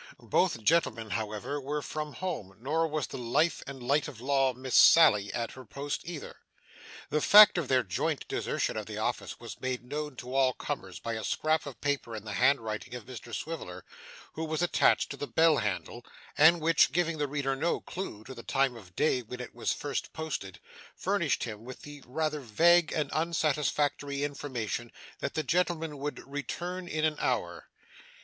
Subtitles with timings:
[0.19, 4.73] Both gentlemen however were from home, nor was the life and light of law, Miss
[4.73, 6.37] Sally, at her post either.
[7.11, 10.97] The fact of their joint desertion of the office was made known to all comers
[10.99, 13.85] by a scrap of paper in the hand writing of Mr Swiveller,
[14.33, 16.03] which was attached to the bell handle,
[16.35, 19.71] and which, giving the reader no clue to the time of day when it was
[19.71, 20.59] first posted,
[20.95, 27.05] furnished him with the rather vague and unsatisfactory information that that gentleman would 'return in
[27.05, 27.69] an hour.